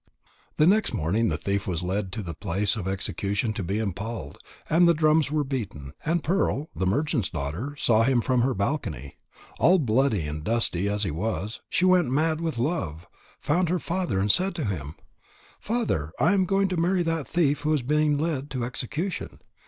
The 0.57 0.65
next 0.65 0.95
morning 0.95 1.27
the 1.27 1.37
thief 1.37 1.67
was 1.67 1.83
led 1.83 2.11
to 2.13 2.23
the 2.23 2.33
place 2.33 2.75
of 2.75 2.87
execution 2.87 3.53
to 3.53 3.61
be 3.61 3.77
impaled, 3.77 4.39
and 4.67 4.89
the 4.89 4.95
drums 4.95 5.29
were 5.29 5.43
beaten. 5.43 5.93
And 6.03 6.23
Pearl, 6.23 6.71
the 6.75 6.87
merchant's 6.87 7.29
daughter, 7.29 7.75
saw 7.77 8.01
him 8.01 8.19
from 8.19 8.41
her 8.41 8.55
balcony. 8.55 9.17
All 9.59 9.77
bloody 9.77 10.25
and 10.25 10.43
dusty 10.43 10.89
as 10.89 11.03
he 11.03 11.11
was, 11.11 11.61
she 11.69 11.85
went 11.85 12.09
mad 12.09 12.41
with 12.41 12.57
love, 12.57 13.05
found 13.39 13.69
her 13.69 13.77
father, 13.77 14.17
and 14.17 14.31
said 14.31 14.55
to 14.55 14.65
him: 14.65 14.95
"Father, 15.59 16.11
I 16.19 16.33
am 16.33 16.45
going 16.45 16.67
to 16.69 16.77
marry 16.77 17.03
that 17.03 17.27
thief 17.27 17.61
who 17.61 17.71
is 17.71 17.83
being 17.83 18.17
led 18.17 18.49
to 18.49 18.63
execution. 18.65 19.39